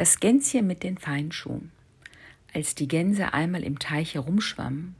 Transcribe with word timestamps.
Das 0.00 0.18
Gänschen 0.18 0.66
mit 0.66 0.82
den 0.82 0.96
feinen 0.96 1.30
Schuhen. 1.30 1.72
Als 2.54 2.74
die 2.74 2.88
Gänse 2.88 3.34
einmal 3.34 3.62
im 3.62 3.78
Teich 3.78 4.14
herumschwammen, 4.14 4.94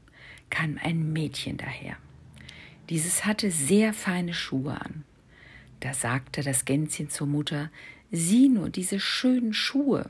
kam 0.51 0.77
ein 0.79 1.11
Mädchen 1.11 1.57
daher. 1.57 1.97
Dieses 2.87 3.25
hatte 3.25 3.49
sehr 3.49 3.95
feine 3.95 4.35
Schuhe 4.35 4.79
an. 4.79 5.03
Da 5.79 5.95
sagte 5.95 6.43
das 6.43 6.65
Gänschen 6.65 7.09
zur 7.09 7.25
Mutter, 7.25 7.71
sieh 8.11 8.47
nur 8.47 8.69
diese 8.69 8.99
schönen 8.99 9.55
Schuhe. 9.55 10.07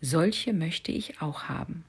Solche 0.00 0.54
möchte 0.54 0.90
ich 0.90 1.20
auch 1.20 1.50
haben. 1.50 1.84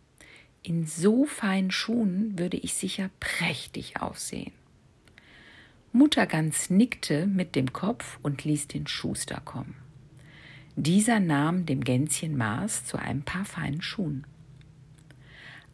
In 0.61 0.85
so 0.85 1.23
feinen 1.23 1.71
Schuhen 1.71 2.37
würde 2.37 2.57
ich 2.57 2.73
sicher 2.73 3.11
prächtig 3.21 4.01
aussehen. 4.01 4.51
Mutter 5.93 6.27
Gans 6.27 6.69
nickte 6.69 7.27
mit 7.27 7.55
dem 7.55 7.71
Kopf 7.71 8.19
und 8.21 8.43
ließ 8.43 8.67
den 8.67 8.87
Schuster 8.87 9.39
kommen. 9.45 9.75
Dieser 10.75 11.19
nahm 11.19 11.65
dem 11.65 11.83
Gänschen 11.83 12.35
Maß 12.35 12.85
zu 12.85 12.97
einem 12.97 13.21
paar 13.21 13.45
feinen 13.45 13.81
Schuhen. 13.81 14.25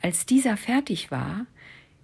Als 0.02 0.26
dieser 0.26 0.58
fertig 0.58 1.10
war, 1.10 1.46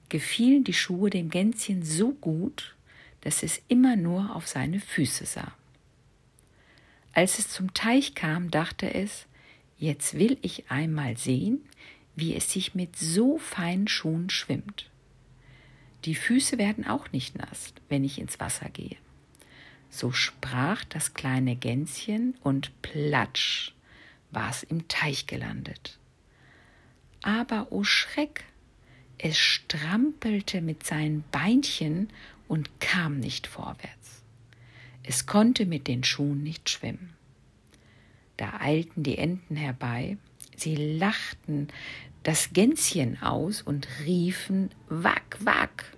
gefielen 0.10 0.64
die 0.64 0.74
Schuhe 0.74 1.10
dem 1.10 1.30
Gänschen 1.30 1.84
so 1.84 2.14
gut, 2.14 2.76
dass 3.22 3.44
es 3.44 3.62
immer 3.68 3.96
nur 3.96 4.36
auf 4.36 4.48
seine 4.48 4.80
Füße 4.80 5.26
sah. 5.26 5.54
Als 7.14 7.40
es 7.40 7.50
zum 7.50 7.74
Teich 7.74 8.16
kam, 8.16 8.52
dachte 8.52 8.94
es, 8.94 9.26
jetzt 9.78 10.18
will 10.18 10.38
ich 10.42 10.70
einmal 10.70 11.18
sehen, 11.18 11.62
wie 12.16 12.36
es 12.36 12.52
sich 12.52 12.76
mit 12.76 12.96
so 12.96 13.38
feinen 13.38 13.88
Schuhen 13.88 14.30
schwimmt. 14.30 14.90
Die 16.06 16.16
Füße 16.16 16.58
werden 16.58 16.86
auch 16.86 17.12
nicht 17.12 17.38
nass, 17.38 17.74
wenn 17.90 18.04
ich 18.04 18.20
ins 18.20 18.40
Wasser 18.40 18.70
gehe. 18.70 18.96
So 19.96 20.12
sprach 20.12 20.84
das 20.84 21.14
kleine 21.14 21.56
Gänschen 21.56 22.36
und 22.44 22.70
platsch 22.82 23.72
war 24.30 24.50
es 24.50 24.64
im 24.64 24.90
Teich 24.90 25.26
gelandet. 25.26 25.98
Aber 27.22 27.72
o 27.72 27.78
oh 27.78 27.84
Schreck, 27.86 28.44
es 29.18 29.38
strampelte 29.38 30.60
mit 30.60 30.86
seinen 30.86 31.24
Beinchen 31.32 32.10
und 32.50 32.82
kam 32.82 33.22
nicht 33.22 33.48
vorwärts. 33.48 34.22
Es 35.04 35.28
konnte 35.28 35.66
mit 35.66 35.88
den 35.88 36.04
Schuhen 36.04 36.44
nicht 36.44 36.70
schwimmen. 36.70 37.14
Da 38.36 38.60
eilten 38.60 39.02
die 39.02 39.18
Enten 39.18 39.56
herbei, 39.56 40.18
sie 40.58 40.76
lachten 40.76 41.70
das 42.24 42.52
Gänschen 42.52 43.22
aus 43.22 43.62
und 43.62 43.88
riefen 44.04 44.72
Wack, 44.90 45.38
Wack. 45.40 45.96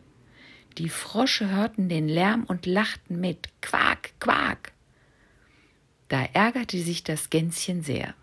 Die 0.77 0.89
Frosche 0.89 1.49
hörten 1.49 1.89
den 1.89 2.07
Lärm 2.07 2.43
und 2.43 2.67
lachten 2.67 3.19
mit 3.19 3.49
Quak, 3.61 3.86
Quak. 4.27 4.73
Da 6.09 6.21
ärgerte 6.33 6.77
sich 6.79 7.01
das 7.05 7.29
Gänschen 7.29 7.81
sehr. 7.81 8.13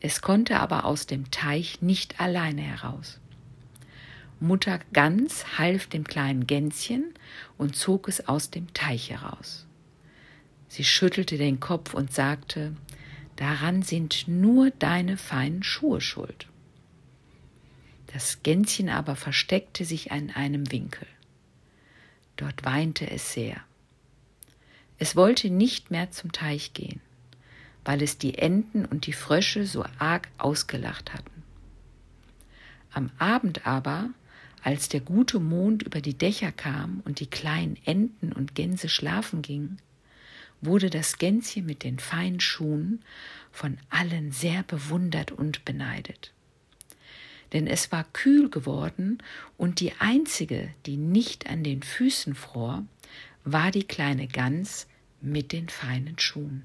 Es 0.00 0.20
konnte 0.20 0.60
aber 0.60 0.84
aus 0.84 1.06
dem 1.06 1.30
Teich 1.30 1.80
nicht 1.80 2.20
alleine 2.20 2.60
heraus. 2.60 3.20
Mutter 4.38 4.80
Gans 4.92 5.56
half 5.56 5.86
dem 5.86 6.04
kleinen 6.04 6.46
Gänschen 6.46 7.14
und 7.56 7.74
zog 7.74 8.06
es 8.06 8.28
aus 8.28 8.50
dem 8.50 8.74
Teich 8.74 9.08
heraus. 9.08 9.66
Sie 10.68 10.84
schüttelte 10.84 11.38
den 11.38 11.58
Kopf 11.58 11.94
und 11.94 12.12
sagte, 12.12 12.76
daran 13.36 13.80
sind 13.80 14.28
nur 14.28 14.72
deine 14.72 15.16
feinen 15.16 15.62
Schuhe 15.62 16.02
schuld. 16.02 16.48
Das 18.08 18.42
Gänschen 18.42 18.90
aber 18.90 19.16
versteckte 19.16 19.86
sich 19.86 20.12
an 20.12 20.28
einem 20.28 20.70
Winkel. 20.70 21.06
Dort 22.36 22.66
weinte 22.66 23.10
es 23.10 23.32
sehr. 23.32 23.64
Es 24.98 25.16
wollte 25.16 25.50
nicht 25.50 25.90
mehr 25.90 26.10
zum 26.10 26.32
Teich 26.32 26.72
gehen, 26.72 27.00
weil 27.84 28.02
es 28.02 28.18
die 28.18 28.38
Enten 28.38 28.84
und 28.84 29.06
die 29.06 29.12
Frösche 29.12 29.66
so 29.66 29.84
arg 29.98 30.28
ausgelacht 30.38 31.12
hatten. 31.12 31.42
Am 32.92 33.10
Abend 33.18 33.66
aber, 33.66 34.10
als 34.62 34.88
der 34.88 35.00
gute 35.00 35.40
Mond 35.40 35.82
über 35.82 36.00
die 36.00 36.16
Dächer 36.16 36.52
kam 36.52 37.02
und 37.04 37.20
die 37.20 37.26
kleinen 37.26 37.76
Enten 37.84 38.32
und 38.32 38.54
Gänse 38.54 38.88
schlafen 38.88 39.42
gingen, 39.42 39.78
wurde 40.60 40.88
das 40.88 41.18
Gänschen 41.18 41.66
mit 41.66 41.82
den 41.82 41.98
feinen 41.98 42.40
Schuhen 42.40 43.02
von 43.50 43.78
allen 43.90 44.32
sehr 44.32 44.62
bewundert 44.62 45.32
und 45.32 45.64
beneidet 45.64 46.34
denn 47.54 47.68
es 47.68 47.92
war 47.92 48.04
kühl 48.12 48.50
geworden 48.50 49.18
und 49.56 49.78
die 49.78 49.92
einzige, 50.00 50.68
die 50.86 50.96
nicht 50.96 51.48
an 51.48 51.62
den 51.62 51.82
Füßen 51.82 52.34
fror, 52.34 52.84
war 53.44 53.70
die 53.70 53.84
kleine 53.84 54.26
Gans 54.26 54.86
mit 55.20 55.52
den 55.52 55.68
feinen 55.68 56.18
Schuhen. 56.18 56.64